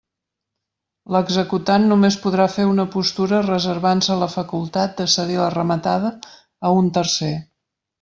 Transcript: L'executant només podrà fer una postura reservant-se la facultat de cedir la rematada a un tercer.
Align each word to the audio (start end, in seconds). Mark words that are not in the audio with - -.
L'executant 1.15 1.85
només 1.91 2.17
podrà 2.23 2.49
fer 2.55 2.67
una 2.71 2.87
postura 2.97 3.43
reservant-se 3.45 4.19
la 4.25 4.33
facultat 4.41 4.99
de 5.03 5.11
cedir 5.19 5.41
la 5.47 5.55
rematada 5.61 6.15
a 6.73 6.79
un 6.83 6.95
tercer. 7.01 7.35